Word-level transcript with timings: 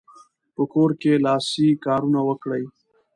په 0.55 0.63
کور 0.73 0.91
کې 1.01 1.13
لاسي 1.25 1.67
کارونه 1.85 2.19
وکړئ. 2.29 2.63